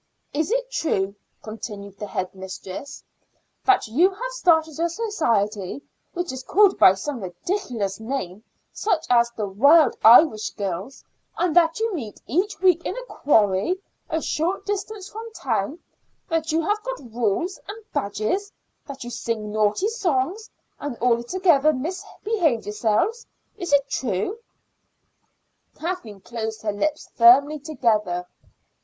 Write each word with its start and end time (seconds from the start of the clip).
"Is 0.33 0.49
it 0.51 0.71
true," 0.71 1.13
continued 1.43 1.99
the 1.99 2.07
head 2.07 2.33
mistress, 2.33 3.03
"that 3.67 3.85
you 3.87 4.09
have 4.09 4.31
started 4.31 4.79
a 4.79 4.89
society 4.89 5.83
which 6.13 6.31
is 6.31 6.41
called 6.41 6.79
by 6.79 6.95
some 6.95 7.21
ridiculous 7.21 7.99
name 7.99 8.43
such 8.73 9.05
as 9.11 9.29
The 9.35 9.45
Wild 9.47 9.95
Irish 10.03 10.49
Girls, 10.55 11.03
and 11.37 11.55
that 11.55 11.79
you 11.79 11.93
meet 11.93 12.19
each 12.25 12.59
week 12.61 12.83
in 12.83 12.97
a 12.97 13.03
quarry 13.05 13.79
a 14.09 14.23
short 14.23 14.65
distance 14.65 15.07
from 15.07 15.31
town; 15.33 15.77
that 16.29 16.51
you 16.51 16.63
have 16.63 16.81
got 16.81 17.13
rules 17.13 17.59
and 17.67 17.85
badges; 17.93 18.51
that 18.87 19.03
you 19.03 19.11
sing 19.11 19.51
naughty 19.51 19.87
songs, 19.87 20.49
and 20.79 20.97
altogether 20.99 21.73
misbehave 21.73 22.65
yourselves? 22.65 23.27
Is 23.55 23.71
it 23.71 23.87
true?" 23.87 24.39
Kathleen 25.75 26.21
closed 26.21 26.63
her 26.63 26.73
lips 26.73 27.07
firmly 27.13 27.59
together. 27.59 28.25